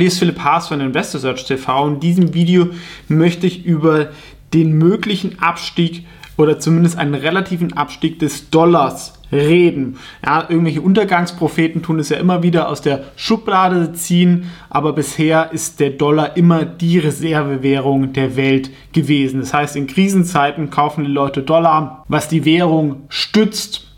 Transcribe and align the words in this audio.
Ist 0.00 0.18
Philipp 0.18 0.40
Haas 0.40 0.68
von 0.68 0.80
Investor 0.80 1.20
Search 1.20 1.44
TV. 1.44 1.86
In 1.86 2.00
diesem 2.00 2.34
Video 2.34 2.70
möchte 3.08 3.46
ich 3.46 3.64
über 3.64 4.08
den 4.52 4.72
möglichen 4.72 5.38
Abstieg 5.38 6.06
oder 6.36 6.58
zumindest 6.58 6.98
einen 6.98 7.14
relativen 7.14 7.74
Abstieg 7.74 8.18
des 8.18 8.50
Dollars 8.50 9.20
reden. 9.30 9.98
Ja, 10.24 10.46
irgendwelche 10.48 10.80
Untergangspropheten 10.80 11.82
tun 11.82 12.00
es 12.00 12.08
ja 12.08 12.16
immer 12.16 12.42
wieder 12.42 12.68
aus 12.68 12.80
der 12.80 13.04
Schublade 13.16 13.92
ziehen, 13.92 14.50
aber 14.70 14.92
bisher 14.92 15.52
ist 15.52 15.78
der 15.78 15.90
Dollar 15.90 16.36
immer 16.36 16.64
die 16.64 16.98
Reservewährung 16.98 18.12
der 18.12 18.34
Welt 18.34 18.70
gewesen. 18.92 19.40
Das 19.40 19.54
heißt, 19.54 19.76
in 19.76 19.86
Krisenzeiten 19.86 20.70
kaufen 20.70 21.04
die 21.04 21.10
Leute 21.10 21.42
Dollar, 21.42 22.04
was 22.08 22.28
die 22.28 22.44
Währung 22.44 23.04
stützt 23.08 23.91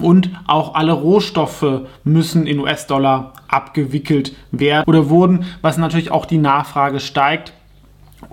und 0.00 0.30
auch 0.46 0.74
alle 0.74 0.92
Rohstoffe 0.92 1.82
müssen 2.04 2.46
in 2.46 2.58
US-Dollar 2.58 3.32
abgewickelt 3.48 4.34
werden 4.50 4.84
oder 4.86 5.08
wurden, 5.08 5.44
was 5.62 5.78
natürlich 5.78 6.10
auch 6.10 6.26
die 6.26 6.38
Nachfrage 6.38 7.00
steigt 7.00 7.52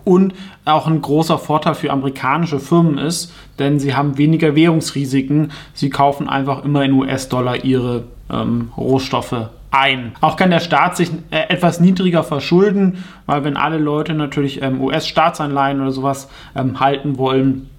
und 0.04 0.34
auch 0.66 0.88
ein 0.88 1.02
großer 1.02 1.38
Vorteil 1.38 1.76
für 1.76 1.92
amerikanische 1.92 2.60
Firmen 2.60 2.98
ist, 2.98 3.34
denn 3.60 3.80
sie 3.80 3.96
haben 3.96 4.18
weniger 4.18 4.56
Währungsrisiken. 4.56 5.52
Sie 5.74 5.90
kaufen 5.90 6.30
einfach 6.30 6.64
immer 6.64 6.84
in 6.84 6.94
US-Dollar 6.94 7.64
ihre 7.64 8.06
ähm, 8.30 8.72
Rohstoffe 8.76 9.50
ein. 9.72 10.14
Auch 10.22 10.36
kann 10.36 10.52
der 10.52 10.60
Staat 10.60 10.96
sich 10.98 11.10
äh, 11.32 11.50
etwas 11.50 11.80
niedriger 11.80 12.24
verschulden, 12.24 13.04
weil 13.26 13.44
wenn 13.44 13.58
alle 13.58 13.78
Leute 13.78 14.14
natürlich 14.14 14.62
ähm, 14.62 14.82
US-Staatsanleihen 14.82 15.82
oder 15.82 15.92
sowas 15.92 16.30
ähm, 16.56 16.80
halten 16.80 17.18
wollen, 17.18 17.70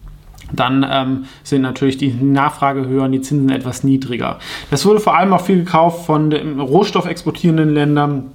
dann 0.52 0.86
ähm, 0.88 1.24
sind 1.42 1.62
natürlich 1.62 1.96
die 1.96 2.12
Nachfrage 2.12 2.86
höher 2.86 3.04
und 3.04 3.12
die 3.12 3.20
Zinsen 3.20 3.50
etwas 3.50 3.84
niedriger. 3.84 4.38
Das 4.70 4.84
wurde 4.86 5.00
vor 5.00 5.16
allem 5.16 5.32
auch 5.32 5.40
viel 5.40 5.58
gekauft 5.58 6.06
von 6.06 6.30
den 6.30 6.60
rohstoffexportierenden 6.60 7.72
Ländern 7.72 8.30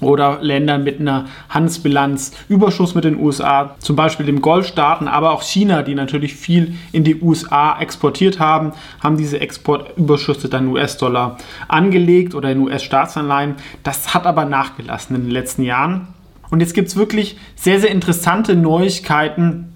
oder 0.00 0.38
Ländern 0.40 0.84
mit 0.84 1.00
einer 1.00 1.26
Handelsbilanz 1.48 2.32
Überschuss 2.48 2.94
mit 2.94 3.04
den 3.04 3.18
USA, 3.18 3.74
zum 3.78 3.96
Beispiel 3.96 4.26
dem 4.26 4.40
Golfstaaten, 4.40 5.08
aber 5.08 5.32
auch 5.32 5.42
China, 5.42 5.82
die 5.82 5.94
natürlich 5.94 6.34
viel 6.34 6.74
in 6.92 7.04
die 7.04 7.20
USA 7.20 7.78
exportiert 7.80 8.38
haben, 8.38 8.72
haben 9.02 9.16
diese 9.16 9.40
Exportüberschüsse 9.40 10.48
dann 10.48 10.68
US-Dollar 10.68 11.38
angelegt 11.66 12.34
oder 12.34 12.52
in 12.52 12.60
US-Staatsanleihen. 12.60 13.56
Das 13.82 14.14
hat 14.14 14.26
aber 14.26 14.44
nachgelassen 14.44 15.16
in 15.16 15.22
den 15.22 15.30
letzten 15.30 15.62
Jahren. 15.62 16.08
Und 16.50 16.60
jetzt 16.60 16.74
gibt 16.74 16.88
es 16.88 16.96
wirklich 16.96 17.36
sehr, 17.56 17.80
sehr 17.80 17.90
interessante 17.90 18.54
Neuigkeiten 18.54 19.74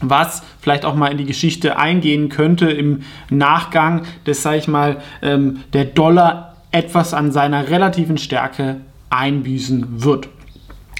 was 0.00 0.42
vielleicht 0.60 0.84
auch 0.84 0.94
mal 0.94 1.08
in 1.08 1.18
die 1.18 1.24
Geschichte 1.24 1.78
eingehen 1.78 2.28
könnte 2.28 2.70
im 2.70 3.02
Nachgang, 3.30 4.02
dass, 4.24 4.42
sage 4.42 4.58
ich 4.58 4.68
mal, 4.68 4.98
ähm, 5.22 5.60
der 5.72 5.84
Dollar 5.84 6.56
etwas 6.70 7.14
an 7.14 7.32
seiner 7.32 7.68
relativen 7.70 8.18
Stärke 8.18 8.76
einbüßen 9.10 10.02
wird. 10.04 10.28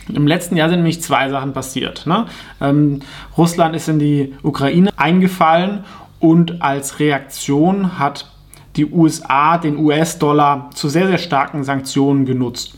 Im 0.09 0.27
letzten 0.27 0.57
Jahr 0.57 0.69
sind 0.69 0.79
nämlich 0.79 1.03
zwei 1.03 1.29
Sachen 1.29 1.53
passiert. 1.53 2.07
Ne? 2.07 2.27
Ähm, 2.61 3.01
Russland 3.37 3.77
ist 3.77 3.89
in 3.89 3.99
die 3.99 4.35
Ukraine 4.43 4.91
eingefallen 4.97 5.85
und 6.19 6.63
als 6.63 6.99
Reaktion 6.99 7.99
hat 7.99 8.31
die 8.77 8.87
USA 8.87 9.59
den 9.59 9.77
US-Dollar 9.77 10.71
zu 10.75 10.89
sehr, 10.89 11.09
sehr 11.09 11.19
starken 11.19 11.65
Sanktionen 11.65 12.25
genutzt. 12.25 12.75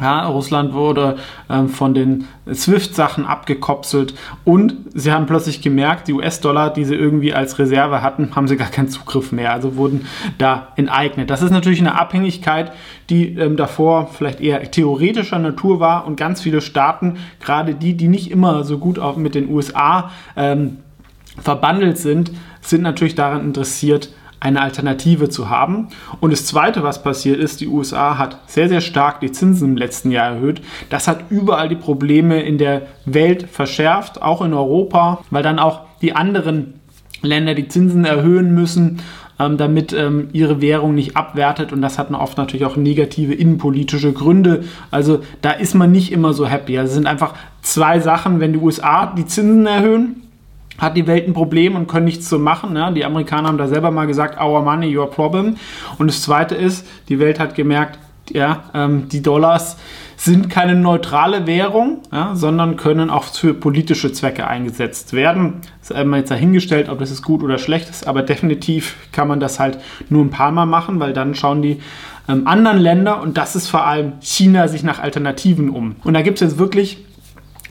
Ja, 0.00 0.26
Russland 0.26 0.72
wurde 0.72 1.16
ähm, 1.50 1.68
von 1.68 1.92
den 1.92 2.26
SWIFT-Sachen 2.50 3.26
abgekopselt 3.26 4.14
und 4.44 4.74
sie 4.94 5.12
haben 5.12 5.26
plötzlich 5.26 5.60
gemerkt, 5.60 6.08
die 6.08 6.14
US-Dollar, 6.14 6.72
die 6.72 6.84
sie 6.84 6.94
irgendwie 6.94 7.34
als 7.34 7.58
Reserve 7.58 8.02
hatten, 8.02 8.34
haben 8.34 8.48
sie 8.48 8.56
gar 8.56 8.70
keinen 8.70 8.88
Zugriff 8.88 9.30
mehr, 9.30 9.52
also 9.52 9.76
wurden 9.76 10.06
da 10.38 10.68
enteignet. 10.76 11.28
Das 11.28 11.42
ist 11.42 11.50
natürlich 11.50 11.80
eine 11.80 12.00
Abhängigkeit, 12.00 12.72
die 13.10 13.34
ähm, 13.34 13.56
davor 13.56 14.08
vielleicht 14.08 14.40
eher 14.40 14.70
theoretischer 14.70 15.38
Natur 15.38 15.80
war 15.80 16.06
und 16.06 16.16
ganz 16.16 16.40
viele 16.40 16.60
Staaten, 16.60 17.18
gerade 17.40 17.74
die, 17.74 17.96
die 17.96 18.08
nicht 18.08 18.30
immer 18.30 18.64
so 18.64 18.78
gut 18.78 18.98
auch 18.98 19.16
mit 19.16 19.34
den 19.34 19.50
USA 19.50 20.10
ähm, 20.36 20.78
verbandelt 21.40 21.98
sind, 21.98 22.32
sind 22.60 22.82
natürlich 22.82 23.14
daran 23.14 23.44
interessiert, 23.44 24.10
eine 24.40 24.62
Alternative 24.62 25.28
zu 25.28 25.50
haben. 25.50 25.88
Und 26.20 26.32
das 26.32 26.46
Zweite, 26.46 26.82
was 26.82 27.02
passiert 27.02 27.38
ist, 27.38 27.60
die 27.60 27.68
USA 27.68 28.16
hat 28.16 28.38
sehr, 28.46 28.68
sehr 28.68 28.80
stark 28.80 29.20
die 29.20 29.32
Zinsen 29.32 29.70
im 29.70 29.76
letzten 29.76 30.10
Jahr 30.10 30.34
erhöht. 30.34 30.62
Das 30.88 31.06
hat 31.06 31.24
überall 31.30 31.68
die 31.68 31.76
Probleme 31.76 32.40
in 32.40 32.56
der 32.56 32.82
Welt 33.04 33.46
verschärft, 33.50 34.22
auch 34.22 34.42
in 34.42 34.54
Europa, 34.54 35.20
weil 35.30 35.42
dann 35.42 35.58
auch 35.58 35.82
die 36.00 36.16
anderen 36.16 36.74
Länder 37.20 37.54
die 37.54 37.68
Zinsen 37.68 38.06
erhöhen 38.06 38.54
müssen, 38.54 39.02
ähm, 39.38 39.58
damit 39.58 39.92
ähm, 39.92 40.28
ihre 40.32 40.62
Währung 40.62 40.94
nicht 40.94 41.18
abwertet. 41.18 41.70
Und 41.72 41.82
das 41.82 41.98
hat 41.98 42.10
oft 42.10 42.38
natürlich 42.38 42.64
auch 42.64 42.76
negative 42.76 43.34
innenpolitische 43.34 44.14
Gründe. 44.14 44.64
Also 44.90 45.20
da 45.42 45.50
ist 45.50 45.74
man 45.74 45.92
nicht 45.92 46.12
immer 46.12 46.32
so 46.32 46.46
happy. 46.46 46.78
Also 46.78 46.90
es 46.90 46.94
sind 46.94 47.06
einfach 47.06 47.34
zwei 47.60 48.00
Sachen, 48.00 48.40
wenn 48.40 48.54
die 48.54 48.58
USA 48.58 49.06
die 49.06 49.26
Zinsen 49.26 49.66
erhöhen 49.66 50.22
hat 50.80 50.96
die 50.96 51.06
Welt 51.06 51.28
ein 51.28 51.34
Problem 51.34 51.76
und 51.76 51.86
können 51.86 52.06
nichts 52.06 52.28
zu 52.28 52.38
machen. 52.38 52.72
Ne? 52.72 52.92
Die 52.94 53.04
Amerikaner 53.04 53.48
haben 53.48 53.58
da 53.58 53.68
selber 53.68 53.90
mal 53.90 54.06
gesagt, 54.06 54.40
our 54.40 54.62
money, 54.62 54.96
your 54.96 55.10
problem. 55.10 55.56
Und 55.98 56.08
das 56.08 56.22
Zweite 56.22 56.54
ist, 56.54 56.86
die 57.08 57.18
Welt 57.20 57.38
hat 57.38 57.54
gemerkt, 57.54 57.98
ja, 58.32 58.64
ähm, 58.74 59.08
die 59.08 59.22
Dollars 59.22 59.76
sind 60.16 60.50
keine 60.50 60.74
neutrale 60.74 61.46
Währung, 61.46 62.02
ja, 62.12 62.34
sondern 62.34 62.76
können 62.76 63.08
auch 63.08 63.24
für 63.24 63.54
politische 63.54 64.12
Zwecke 64.12 64.46
eingesetzt 64.46 65.14
werden. 65.14 65.62
Das 65.80 65.90
ist 65.90 65.96
einmal 65.96 66.20
jetzt 66.20 66.30
dahingestellt, 66.30 66.90
ob 66.90 66.98
das 66.98 67.10
ist 67.10 67.22
gut 67.22 67.42
oder 67.42 67.58
schlecht 67.58 67.88
ist, 67.88 68.06
aber 68.06 68.22
definitiv 68.22 68.96
kann 69.12 69.28
man 69.28 69.40
das 69.40 69.58
halt 69.58 69.78
nur 70.10 70.22
ein 70.22 70.30
paar 70.30 70.52
Mal 70.52 70.66
machen, 70.66 71.00
weil 71.00 71.14
dann 71.14 71.34
schauen 71.34 71.62
die 71.62 71.80
ähm, 72.28 72.46
anderen 72.46 72.78
Länder 72.78 73.22
und 73.22 73.38
das 73.38 73.56
ist 73.56 73.68
vor 73.68 73.86
allem 73.86 74.12
China 74.20 74.68
sich 74.68 74.82
nach 74.82 75.00
Alternativen 75.00 75.70
um. 75.70 75.96
Und 76.04 76.14
da 76.14 76.22
gibt 76.22 76.40
es 76.40 76.50
jetzt 76.50 76.58
wirklich 76.58 76.98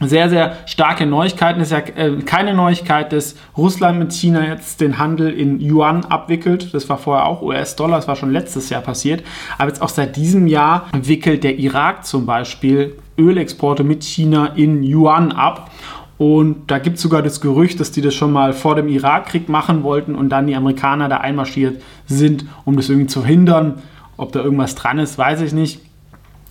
sehr, 0.01 0.29
sehr 0.29 0.57
starke 0.65 1.05
Neuigkeiten. 1.05 1.61
Es 1.61 1.71
ist 1.71 1.71
ja 1.71 1.79
äh, 1.95 2.17
keine 2.21 2.53
Neuigkeit, 2.53 3.11
dass 3.11 3.35
Russland 3.57 3.99
mit 3.99 4.13
China 4.13 4.45
jetzt 4.45 4.81
den 4.81 4.97
Handel 4.97 5.29
in 5.29 5.59
Yuan 5.59 6.05
abwickelt. 6.05 6.73
Das 6.73 6.87
war 6.89 6.97
vorher 6.97 7.25
auch 7.25 7.41
US-Dollar, 7.41 7.97
das 7.97 8.07
war 8.07 8.15
schon 8.15 8.31
letztes 8.31 8.69
Jahr 8.69 8.81
passiert. 8.81 9.23
Aber 9.57 9.69
jetzt 9.69 9.81
auch 9.81 9.89
seit 9.89 10.15
diesem 10.15 10.47
Jahr 10.47 10.87
wickelt 10.93 11.43
der 11.43 11.59
Irak 11.59 12.05
zum 12.05 12.25
Beispiel 12.25 12.95
Ölexporte 13.17 13.83
mit 13.83 14.03
China 14.03 14.47
in 14.55 14.83
Yuan 14.83 15.31
ab. 15.31 15.71
Und 16.17 16.69
da 16.69 16.79
gibt 16.79 16.97
es 16.97 17.01
sogar 17.01 17.21
das 17.21 17.39
Gerücht, 17.39 17.79
dass 17.79 17.91
die 17.91 18.01
das 18.01 18.13
schon 18.13 18.33
mal 18.33 18.51
vor 18.51 18.75
dem 18.75 18.89
Irakkrieg 18.89 19.47
machen 19.47 19.83
wollten 19.83 20.15
und 20.15 20.29
dann 20.29 20.47
die 20.47 20.55
Amerikaner 20.55 21.07
da 21.07 21.17
einmarschiert 21.17 21.81
sind, 22.07 22.45
um 22.65 22.75
das 22.75 22.89
irgendwie 22.89 23.07
zu 23.07 23.23
hindern. 23.25 23.81
Ob 24.17 24.33
da 24.33 24.41
irgendwas 24.41 24.75
dran 24.75 24.99
ist, 24.99 25.17
weiß 25.17 25.39
ich 25.41 25.53
nicht. 25.53 25.79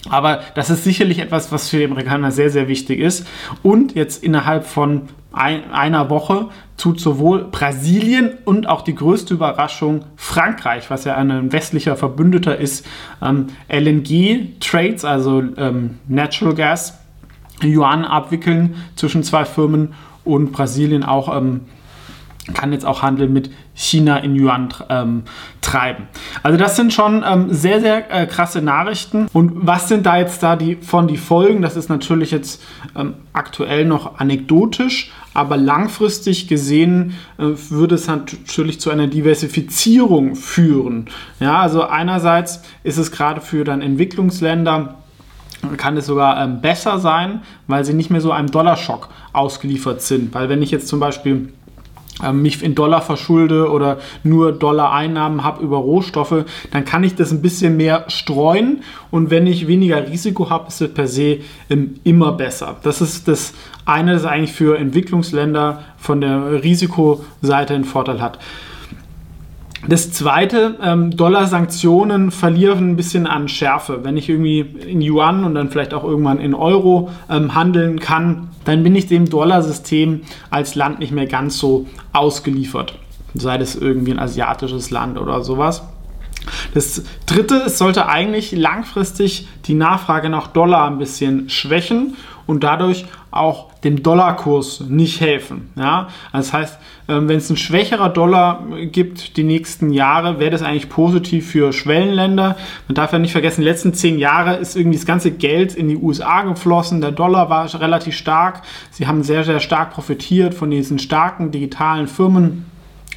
Aber 0.09 0.41
das 0.55 0.71
ist 0.71 0.85
sicherlich 0.85 1.19
etwas, 1.19 1.51
was 1.51 1.69
für 1.69 1.79
die 1.79 1.85
Amerikaner 1.85 2.31
sehr, 2.31 2.51
sehr 2.51 2.69
wichtig 2.69 3.01
ist. 3.01 3.27
Und 3.63 3.95
jetzt 3.95 4.23
innerhalb 4.23 4.65
von 4.65 5.09
ein, 5.33 5.71
einer 5.73 6.09
Woche 6.09 6.49
tut 6.77 7.01
sowohl 7.01 7.45
Brasilien 7.51 8.31
und 8.45 8.69
auch 8.69 8.83
die 8.83 8.95
größte 8.95 9.35
Überraschung 9.35 10.05
Frankreich, 10.17 10.91
was 10.91 11.05
ja 11.05 11.17
ein 11.17 11.53
westlicher 11.53 11.97
Verbündeter 11.97 12.57
ist, 12.57 12.87
ähm, 13.21 13.49
LNG-Trades, 13.69 15.05
also 15.05 15.43
ähm, 15.57 15.99
Natural 16.07 16.55
Gas, 16.55 16.99
Yuan 17.63 18.05
abwickeln 18.05 18.77
zwischen 18.95 19.25
zwei 19.25 19.45
Firmen 19.45 19.95
und 20.25 20.53
Brasilien 20.53 21.03
auch 21.03 21.37
ähm, 21.37 21.63
kann 22.55 22.73
jetzt 22.73 22.85
auch 22.85 23.03
Handel 23.03 23.29
mit 23.29 23.51
China 23.75 24.19
in 24.19 24.35
Yuan 24.35 24.69
ähm, 24.89 25.23
treiben. 25.61 26.09
Also 26.43 26.59
das 26.59 26.77
sind 26.77 26.93
schon 26.93 27.25
ähm, 27.27 27.53
sehr, 27.53 27.81
sehr 27.81 28.11
äh, 28.11 28.27
krasse 28.27 28.63
Nachrichten. 28.63 29.29
Und 29.33 29.67
was 29.67 29.89
sind 29.89 30.07
da 30.07 30.19
jetzt 30.19 30.43
da 30.43 30.57
die, 30.57 30.77
von 30.77 31.07
die 31.09 31.17
Folgen? 31.17 31.63
Das 31.63 31.77
ist 31.77 31.89
natürlich 31.89 32.31
jetzt 32.31 32.63
ähm, 32.97 33.15
aktuell 33.33 33.85
noch 33.85 34.19
anekdotisch, 34.19 35.13
aber 35.35 35.57
langfristig 35.57 36.49
gesehen 36.49 37.15
äh, 37.39 37.45
würde 37.71 37.95
es 37.95 38.07
natürlich 38.07 38.81
zu 38.81 38.91
einer 38.91 39.07
Diversifizierung 39.07 40.35
führen. 40.35 41.07
Ja, 41.41 41.61
also 41.61 41.85
einerseits 41.85 42.63
ist 42.83 42.99
es 42.99 43.13
gerade 43.13 43.41
für 43.41 43.65
dann 43.65 43.83
Entwicklungsländer 43.83 44.97
kann 45.77 45.97
es 45.97 46.07
sogar 46.07 46.41
ähm, 46.43 46.61
besser 46.61 46.99
sein, 46.99 47.43
weil 47.67 47.85
sie 47.85 47.93
nicht 47.93 48.11
mehr 48.11 48.21
so 48.21 48.31
einem 48.31 48.49
Dollarschock 48.49 49.09
ausgeliefert 49.33 50.03
sind. 50.03 50.33
Weil 50.35 50.49
wenn 50.49 50.63
ich 50.63 50.71
jetzt 50.71 50.87
zum 50.87 51.01
Beispiel 51.01 51.53
mich 52.33 52.63
in 52.63 52.75
Dollar 52.75 53.01
verschulde 53.01 53.71
oder 53.71 53.99
nur 54.25 54.53
Dollar-Einnahmen 54.53 55.45
habe 55.45 55.63
über 55.63 55.79
Rohstoffe, 55.79 56.45
dann 56.71 56.85
kann 56.85 57.05
ich 57.05 57.15
das 57.15 57.31
ein 57.31 57.43
bisschen 57.43 57.77
mehr 57.77 58.05
streuen 58.09 58.83
und 59.11 59.31
wenn 59.31 59.47
ich 59.47 59.67
weniger 59.67 60.09
Risiko 60.09 60.51
habe, 60.51 60.69
ist 60.69 60.81
es 60.81 60.93
per 60.93 61.07
se 61.07 61.39
ähm, 61.71 61.95
immer 62.05 62.33
besser. 62.33 62.77
Das 62.83 63.01
ist 63.01 63.29
das 63.29 63.55
eine, 63.85 64.13
das 64.13 64.25
eigentlich 64.25 64.53
für 64.53 64.79
Entwicklungsländer 64.79 65.83
von 65.97 66.21
der 66.21 66.63
Risikoseite 66.63 67.75
einen 67.75 67.85
Vorteil 67.85 68.21
hat. 68.21 68.39
Das 69.87 70.11
zweite, 70.13 70.77
ähm, 70.83 71.17
Dollar-Sanktionen 71.17 72.31
verlieren 72.31 72.91
ein 72.91 72.97
bisschen 72.97 73.27
an 73.27 73.49
Schärfe. 73.49 74.01
Wenn 74.03 74.17
ich 74.17 74.29
irgendwie 74.29 74.61
in 74.61 75.01
Yuan 75.01 75.45
und 75.45 75.55
dann 75.55 75.71
vielleicht 75.71 75.95
auch 75.95 76.05
irgendwann 76.05 76.41
in 76.41 76.55
Euro 76.55 77.11
ähm, 77.31 77.55
handeln 77.55 78.01
kann, 78.01 78.49
dann 78.65 78.83
bin 78.83 78.97
ich 78.97 79.07
dem 79.07 79.31
Dollarsystem 79.31 80.23
als 80.51 80.75
Land 80.75 80.99
nicht 80.99 81.13
mehr 81.13 81.27
ganz 81.27 81.59
so 81.59 81.87
ausgeliefert. 82.13 82.99
Sei 83.35 83.57
das 83.57 83.77
irgendwie 83.77 84.13
ein 84.13 84.19
asiatisches 84.19 84.91
Land 84.91 85.19
oder 85.19 85.43
sowas. 85.43 85.83
Das 86.75 87.03
dritte, 87.27 87.57
es 87.67 87.79
sollte 87.79 88.09
eigentlich 88.09 88.53
langfristig 88.53 89.49
die 89.67 89.75
Nachfrage 89.75 90.29
nach 90.29 90.49
Dollar 90.49 90.87
ein 90.87 90.99
bisschen 90.99 91.49
schwächen 91.49 92.17
und 92.47 92.65
dadurch 92.65 93.05
auch 93.31 93.73
dem 93.85 94.03
Dollarkurs 94.03 94.81
nicht 94.89 95.21
helfen. 95.21 95.71
Ja? 95.77 96.09
Das 96.33 96.53
heißt, 96.53 96.79
ähm, 97.09 97.29
wenn 97.29 97.37
es 97.37 97.51
ein 97.51 97.57
schwächerer 97.57 98.09
Dollar 98.09 98.65
gibt 98.91 99.37
die 99.37 99.45
nächsten 99.45 99.91
Jahre, 99.91 100.41
wäre 100.41 100.51
das 100.51 100.63
eigentlich 100.63 100.89
positiv 100.89 101.51
für 101.51 101.73
Schwellenländer. 101.73 102.57
Man 102.89 102.95
darf 102.95 103.13
ja 103.13 103.19
nicht 103.19 103.33
vergessen, 103.33 103.61
die 103.61 103.67
letzten 103.67 103.93
zehn 103.93 104.19
Jahre 104.19 104.57
ist 104.57 104.77
irgendwie 104.77 104.97
das 104.97 105.07
ganze 105.07 105.31
Geld 105.31 105.75
in 105.75 105.89
die 105.89 105.97
USA 105.97 106.43
geflossen. 106.43 107.03
Der 107.03 107.13
Dollar 107.13 107.51
war 107.51 107.73
relativ 107.81 108.17
stark. 108.17 108.63
Sie 108.91 109.07
haben 109.07 109.23
sehr, 109.23 109.45
sehr 109.45 109.61
stark 109.61 109.91
profitiert 109.91 110.55
von 110.55 110.71
diesen 110.71 110.99
starken 110.99 111.51
digitalen 111.51 112.09
Firmen 112.09 112.65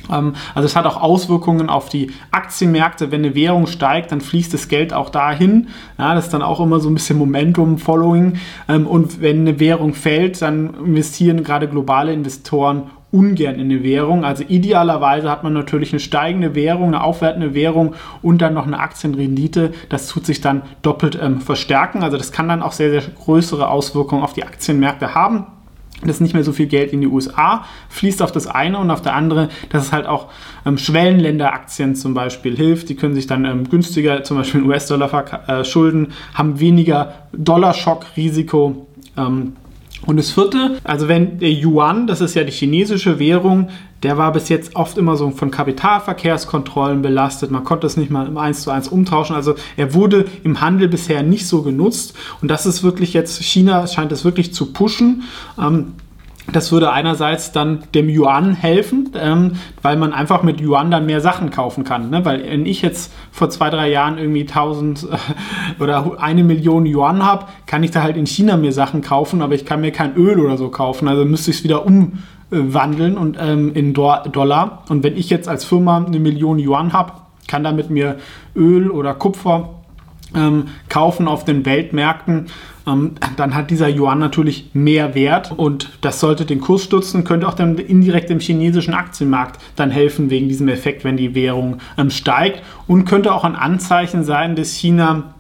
also 0.09 0.65
es 0.65 0.75
hat 0.75 0.85
auch 0.85 1.01
Auswirkungen 1.01 1.69
auf 1.69 1.89
die 1.89 2.11
Aktienmärkte. 2.31 3.11
Wenn 3.11 3.23
eine 3.23 3.35
Währung 3.35 3.67
steigt, 3.67 4.11
dann 4.11 4.21
fließt 4.21 4.53
das 4.53 4.67
Geld 4.67 4.93
auch 4.93 5.09
dahin. 5.09 5.67
Ja, 5.97 6.15
das 6.15 6.25
ist 6.25 6.33
dann 6.33 6.41
auch 6.41 6.59
immer 6.59 6.79
so 6.79 6.89
ein 6.89 6.93
bisschen 6.93 7.17
Momentum-Following. 7.17 8.37
Ähm, 8.67 8.87
und 8.87 9.21
wenn 9.21 9.41
eine 9.41 9.59
Währung 9.59 9.93
fällt, 9.93 10.41
dann 10.41 10.73
investieren 10.85 11.43
gerade 11.43 11.67
globale 11.67 12.13
Investoren 12.13 12.83
ungern 13.11 13.55
in 13.55 13.71
eine 13.71 13.83
Währung. 13.83 14.23
Also 14.23 14.43
idealerweise 14.47 15.29
hat 15.29 15.43
man 15.43 15.53
natürlich 15.53 15.91
eine 15.91 15.99
steigende 15.99 16.55
Währung, 16.55 16.87
eine 16.87 17.03
aufwertende 17.03 17.53
Währung 17.53 17.95
und 18.21 18.41
dann 18.41 18.53
noch 18.53 18.65
eine 18.65 18.79
Aktienrendite. 18.79 19.73
Das 19.89 20.07
tut 20.07 20.25
sich 20.25 20.41
dann 20.41 20.61
doppelt 20.81 21.19
ähm, 21.21 21.41
verstärken. 21.41 22.03
Also 22.03 22.17
das 22.17 22.31
kann 22.31 22.47
dann 22.47 22.63
auch 22.63 22.71
sehr, 22.71 22.89
sehr 22.89 23.01
größere 23.01 23.69
Auswirkungen 23.69 24.23
auf 24.23 24.33
die 24.33 24.43
Aktienmärkte 24.43 25.13
haben 25.13 25.45
dass 26.05 26.19
nicht 26.19 26.33
mehr 26.33 26.43
so 26.43 26.51
viel 26.51 26.67
Geld 26.67 26.93
in 26.93 27.01
die 27.01 27.07
USA 27.07 27.65
fließt 27.89 28.21
auf 28.21 28.31
das 28.31 28.47
eine 28.47 28.77
und 28.77 28.89
auf 28.91 29.01
der 29.01 29.15
andere, 29.15 29.49
dass 29.69 29.85
es 29.85 29.91
halt 29.91 30.05
auch 30.05 30.27
ähm, 30.65 30.77
Schwellenländeraktien 30.77 31.95
zum 31.95 32.13
Beispiel 32.13 32.55
hilft. 32.55 32.89
Die 32.89 32.95
können 32.95 33.15
sich 33.15 33.27
dann 33.27 33.45
ähm, 33.45 33.69
günstiger 33.69 34.23
zum 34.23 34.37
Beispiel 34.37 34.61
in 34.61 34.67
US-Dollar 34.67 35.09
äh, 35.47 35.63
haben 36.33 36.59
weniger 36.59 37.13
Dollarschockrisiko. 37.33 38.87
Ähm, 39.17 39.53
und 40.05 40.17
das 40.17 40.31
vierte, 40.31 40.77
also 40.83 41.07
wenn 41.07 41.39
der 41.39 41.51
Yuan, 41.51 42.07
das 42.07 42.21
ist 42.21 42.33
ja 42.33 42.43
die 42.43 42.51
chinesische 42.51 43.19
Währung, 43.19 43.69
der 44.03 44.17
war 44.17 44.31
bis 44.31 44.49
jetzt 44.49 44.75
oft 44.75 44.97
immer 44.97 45.15
so 45.15 45.29
von 45.29 45.51
Kapitalverkehrskontrollen 45.51 47.03
belastet. 47.03 47.51
Man 47.51 47.63
konnte 47.63 47.85
es 47.85 47.97
nicht 47.97 48.09
mal 48.09 48.27
im 48.27 48.37
1 48.37 48.63
zu 48.63 48.71
1 48.71 48.87
umtauschen. 48.87 49.35
Also 49.35 49.53
er 49.77 49.93
wurde 49.93 50.25
im 50.43 50.59
Handel 50.59 50.87
bisher 50.87 51.21
nicht 51.21 51.45
so 51.45 51.61
genutzt. 51.61 52.15
Und 52.41 52.49
das 52.49 52.65
ist 52.65 52.81
wirklich 52.81 53.13
jetzt, 53.13 53.43
China 53.43 53.85
scheint 53.85 54.11
es 54.11 54.25
wirklich 54.25 54.55
zu 54.55 54.73
pushen. 54.73 55.23
Ähm, 55.59 55.93
das 56.51 56.71
würde 56.71 56.91
einerseits 56.91 57.51
dann 57.51 57.83
dem 57.93 58.09
Yuan 58.09 58.53
helfen, 58.53 59.11
ähm, 59.15 59.53
weil 59.81 59.95
man 59.95 60.11
einfach 60.11 60.43
mit 60.43 60.59
Yuan 60.59 60.91
dann 60.91 61.05
mehr 61.05 61.21
Sachen 61.21 61.49
kaufen 61.49 61.83
kann. 61.83 62.09
Ne? 62.09 62.25
Weil 62.25 62.43
wenn 62.43 62.65
ich 62.65 62.81
jetzt 62.81 63.13
vor 63.31 63.49
zwei, 63.49 63.69
drei 63.69 63.89
Jahren 63.89 64.17
irgendwie 64.17 64.41
1000 64.41 65.03
äh, 65.03 65.07
oder 65.83 66.19
eine 66.19 66.43
Million 66.43 66.85
Yuan 66.85 67.23
habe, 67.23 67.45
kann 67.67 67.83
ich 67.83 67.91
da 67.91 68.01
halt 68.01 68.17
in 68.17 68.25
China 68.25 68.57
mir 68.57 68.73
Sachen 68.73 69.01
kaufen, 69.01 69.41
aber 69.41 69.53
ich 69.53 69.65
kann 69.65 69.81
mir 69.81 69.91
kein 69.91 70.15
Öl 70.15 70.39
oder 70.39 70.57
so 70.57 70.69
kaufen. 70.69 71.07
Also 71.07 71.25
müsste 71.25 71.51
ich 71.51 71.57
es 71.57 71.63
wieder 71.63 71.85
umwandeln 71.85 73.17
und 73.17 73.37
ähm, 73.39 73.73
in 73.73 73.93
Do 73.93 74.13
Dollar. 74.31 74.83
Und 74.89 75.03
wenn 75.03 75.15
ich 75.15 75.29
jetzt 75.29 75.47
als 75.47 75.63
Firma 75.63 76.03
eine 76.03 76.19
Million 76.19 76.59
Yuan 76.59 76.91
habe, 76.91 77.13
kann 77.47 77.63
damit 77.63 77.89
mir 77.89 78.17
Öl 78.55 78.89
oder 78.89 79.13
Kupfer 79.13 79.81
ähm, 80.35 80.67
kaufen 80.89 81.27
auf 81.27 81.45
den 81.45 81.65
Weltmärkten, 81.65 82.47
ähm, 82.87 83.11
dann 83.37 83.55
hat 83.55 83.69
dieser 83.69 83.87
Yuan 83.89 84.19
natürlich 84.19 84.69
mehr 84.73 85.13
Wert 85.15 85.51
und 85.55 85.89
das 86.01 86.19
sollte 86.19 86.45
den 86.45 86.61
Kurs 86.61 86.83
stützen, 86.83 87.23
könnte 87.23 87.47
auch 87.47 87.53
dann 87.53 87.77
indirekt 87.77 88.29
dem 88.29 88.39
chinesischen 88.39 88.93
Aktienmarkt 88.93 89.61
dann 89.75 89.91
helfen 89.91 90.29
wegen 90.29 90.47
diesem 90.47 90.67
Effekt, 90.67 91.03
wenn 91.03 91.17
die 91.17 91.35
Währung 91.35 91.77
ähm, 91.97 92.09
steigt 92.09 92.63
und 92.87 93.05
könnte 93.05 93.33
auch 93.33 93.43
ein 93.43 93.55
Anzeichen 93.55 94.23
sein, 94.23 94.55
dass 94.55 94.73
China 94.73 95.35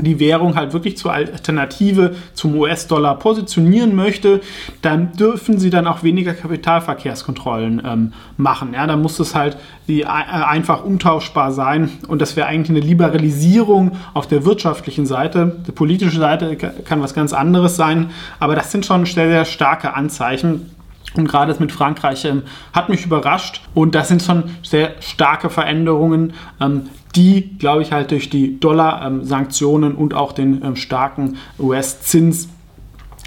die 0.00 0.18
Währung 0.18 0.56
halt 0.56 0.72
wirklich 0.72 0.96
zur 0.96 1.12
Alternative 1.12 2.16
zum 2.34 2.56
US-Dollar 2.56 3.18
positionieren 3.18 3.94
möchte, 3.94 4.40
dann 4.82 5.12
dürfen 5.12 5.58
sie 5.58 5.70
dann 5.70 5.86
auch 5.86 6.02
weniger 6.02 6.34
Kapitalverkehrskontrollen 6.34 7.82
ähm, 7.84 8.12
machen. 8.36 8.74
Ja, 8.74 8.86
dann 8.86 9.02
muss 9.02 9.20
es 9.20 9.34
halt 9.34 9.56
die, 9.86 10.02
äh, 10.02 10.06
einfach 10.06 10.84
umtauschbar 10.84 11.52
sein 11.52 11.90
und 12.08 12.20
das 12.20 12.36
wäre 12.36 12.48
eigentlich 12.48 12.70
eine 12.70 12.86
Liberalisierung 12.86 13.92
auf 14.14 14.26
der 14.26 14.44
wirtschaftlichen 14.44 15.06
Seite. 15.06 15.56
Die 15.66 15.72
politische 15.72 16.18
Seite 16.18 16.56
kann 16.56 17.00
was 17.00 17.14
ganz 17.14 17.32
anderes 17.32 17.76
sein, 17.76 18.10
aber 18.40 18.56
das 18.56 18.72
sind 18.72 18.84
schon 18.86 19.06
sehr, 19.06 19.28
sehr 19.28 19.44
starke 19.44 19.94
Anzeichen. 19.94 20.70
Und 21.16 21.28
gerade 21.28 21.50
das 21.52 21.60
mit 21.60 21.72
Frankreich 21.72 22.24
ähm, 22.24 22.42
hat 22.72 22.88
mich 22.88 23.04
überrascht. 23.06 23.60
Und 23.74 23.94
das 23.94 24.08
sind 24.08 24.22
schon 24.22 24.44
sehr 24.62 24.94
starke 25.00 25.50
Veränderungen, 25.50 26.32
ähm, 26.60 26.82
die, 27.14 27.56
glaube 27.58 27.82
ich, 27.82 27.92
halt 27.92 28.10
durch 28.10 28.28
die 28.28 28.58
Dollar-Sanktionen 28.58 29.92
ähm, 29.92 29.98
und 29.98 30.14
auch 30.14 30.32
den 30.32 30.64
ähm, 30.64 30.76
starken 30.76 31.36
US-Zins 31.58 32.48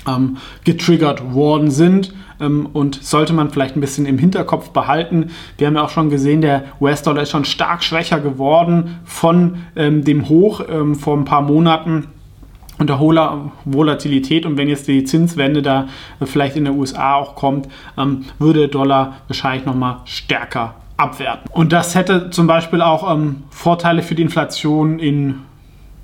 ähm, 0.07 0.37
getriggert 0.65 1.33
worden 1.33 1.71
sind. 1.71 2.13
Ähm, 2.41 2.67
und 2.73 3.01
sollte 3.01 3.31
man 3.31 3.49
vielleicht 3.49 3.77
ein 3.77 3.81
bisschen 3.81 4.05
im 4.05 4.17
Hinterkopf 4.17 4.71
behalten. 4.71 5.31
Wir 5.57 5.67
haben 5.67 5.75
ja 5.75 5.83
auch 5.83 5.89
schon 5.89 6.09
gesehen, 6.09 6.41
der 6.41 6.65
US-Dollar 6.81 7.23
ist 7.23 7.31
schon 7.31 7.45
stark 7.45 7.83
schwächer 7.83 8.19
geworden 8.19 8.99
von 9.05 9.57
dem 9.75 10.29
Hoch 10.29 10.61
vor 10.93 11.17
ein 11.17 11.25
paar 11.25 11.41
Monaten 11.41 12.07
unter 12.79 12.99
hoher 12.99 13.51
Volatilität 13.65 14.45
und 14.45 14.57
wenn 14.57 14.69
jetzt 14.69 14.87
die 14.87 15.03
Zinswende 15.03 15.61
da 15.61 15.87
vielleicht 16.23 16.55
in 16.55 16.65
den 16.65 16.77
USA 16.77 17.15
auch 17.15 17.35
kommt, 17.35 17.67
ähm, 17.97 18.25
würde 18.39 18.59
der 18.61 18.67
Dollar 18.69 19.17
wahrscheinlich 19.27 19.65
nochmal 19.65 19.97
stärker 20.05 20.75
abwerten. 20.97 21.49
Und 21.51 21.71
das 21.71 21.95
hätte 21.95 22.29
zum 22.29 22.47
Beispiel 22.47 22.81
auch 22.81 23.11
ähm, 23.13 23.43
Vorteile 23.49 24.01
für 24.01 24.15
die 24.15 24.23
Inflation 24.23 24.99
in 24.99 25.43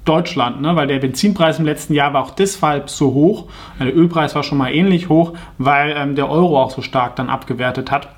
Deutschland, 0.06 0.62
ne? 0.62 0.76
weil 0.76 0.88
der 0.88 1.00
Benzinpreis 1.00 1.60
im 1.60 1.66
letzten 1.66 1.94
Jahr 1.94 2.14
war 2.14 2.24
auch 2.24 2.32
deshalb 2.32 2.90
so 2.90 3.14
hoch, 3.14 3.46
der 3.80 3.96
Ölpreis 3.96 4.36
war 4.36 4.44
schon 4.44 4.58
mal 4.58 4.72
ähnlich 4.72 5.10
hoch, 5.10 5.34
weil 5.58 5.96
ähm, 5.98 6.16
der 6.16 6.30
Euro 6.30 6.62
auch 6.62 6.72
so 6.72 6.82
stark 6.82 7.16
dann 7.16 7.30
abgewertet 7.30 7.90
hat. 7.90 8.10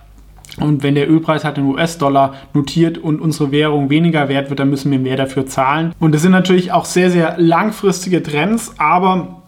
Und 0.60 0.84
wenn 0.84 0.96
der 0.96 1.10
Ölpreis 1.10 1.44
halt 1.44 1.57
in 1.57 1.66
US-Dollar 1.66 2.34
notiert 2.54 2.98
und 2.98 3.19
unsere 3.19 3.52
Währung 3.52 3.90
weniger 3.90 4.30
wert 4.30 4.50
wird, 4.50 4.60
dann 4.60 4.69
müssen 4.69 4.92
wir 4.92 5.00
mehr 5.00 5.18
dafür 5.18 5.46
zahlen. 5.46 5.94
Und 6.00 6.13
das 6.13 6.22
sind 6.22 6.31
natürlich 6.31 6.72
auch 6.72 6.86
sehr, 6.86 7.12
sehr 7.12 7.36
langfristige 7.38 8.24
Trends, 8.24 8.74
aber 8.78 9.42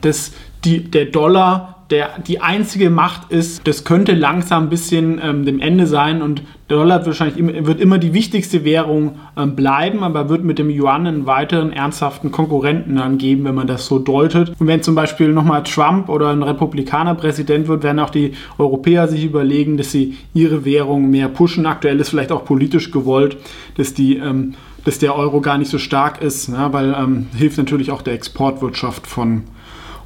das, 0.00 0.32
die, 0.64 0.90
der 0.90 1.06
Dollar 1.06 1.73
der 1.94 2.18
die 2.18 2.40
einzige 2.40 2.90
Macht 2.90 3.30
ist, 3.30 3.68
das 3.68 3.84
könnte 3.84 4.14
langsam 4.14 4.64
ein 4.64 4.68
bisschen 4.68 5.20
ähm, 5.22 5.44
dem 5.44 5.60
Ende 5.60 5.86
sein 5.86 6.22
und 6.22 6.42
der 6.68 6.78
Dollar 6.78 6.96
wird 6.96 7.06
wahrscheinlich 7.06 7.38
immer, 7.38 7.66
wird 7.66 7.80
immer 7.80 7.98
die 7.98 8.12
wichtigste 8.12 8.64
Währung 8.64 9.20
ähm, 9.36 9.54
bleiben, 9.54 10.02
aber 10.02 10.28
wird 10.28 10.42
mit 10.42 10.58
dem 10.58 10.70
Yuan 10.70 11.06
einen 11.06 11.26
weiteren 11.26 11.72
ernsthaften 11.72 12.32
Konkurrenten 12.32 12.96
dann 12.96 13.16
geben, 13.16 13.44
wenn 13.44 13.54
man 13.54 13.68
das 13.68 13.86
so 13.86 14.00
deutet. 14.00 14.52
Und 14.58 14.66
wenn 14.66 14.82
zum 14.82 14.96
Beispiel 14.96 15.28
nochmal 15.28 15.62
Trump 15.62 16.08
oder 16.08 16.30
ein 16.30 16.42
Republikaner 16.42 17.14
Präsident 17.14 17.68
wird, 17.68 17.84
werden 17.84 18.00
auch 18.00 18.10
die 18.10 18.32
Europäer 18.58 19.06
sich 19.06 19.24
überlegen, 19.24 19.76
dass 19.76 19.92
sie 19.92 20.16
ihre 20.32 20.64
Währung 20.64 21.10
mehr 21.10 21.28
pushen. 21.28 21.64
Aktuell 21.64 22.00
ist 22.00 22.08
vielleicht 22.08 22.32
auch 22.32 22.44
politisch 22.44 22.90
gewollt, 22.90 23.36
dass 23.76 23.94
die 23.94 24.16
ähm, 24.16 24.54
dass 24.84 24.98
der 24.98 25.16
Euro 25.16 25.40
gar 25.40 25.56
nicht 25.56 25.70
so 25.70 25.78
stark 25.78 26.20
ist, 26.20 26.48
ja, 26.48 26.72
weil 26.74 26.94
ähm, 26.98 27.28
hilft 27.34 27.56
natürlich 27.56 27.90
auch 27.90 28.02
der 28.02 28.12
Exportwirtschaft 28.12 29.06
von 29.06 29.44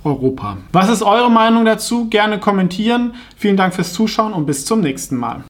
Europa. 0.04 0.58
Was 0.72 0.88
ist 0.88 1.02
eure 1.02 1.30
Meinung 1.30 1.64
dazu? 1.64 2.08
Gerne 2.08 2.38
kommentieren. 2.38 3.14
Vielen 3.36 3.56
Dank 3.56 3.74
fürs 3.74 3.92
Zuschauen 3.92 4.32
und 4.32 4.46
bis 4.46 4.64
zum 4.64 4.80
nächsten 4.80 5.16
Mal. 5.16 5.44